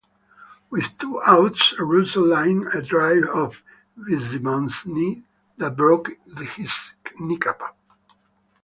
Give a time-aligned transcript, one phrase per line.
[0.71, 3.61] With two outs, Russo lined a drive off
[4.09, 5.21] Fitzsimmons' knee
[5.59, 6.17] that broke
[6.55, 6.73] his
[7.19, 7.61] kneecap.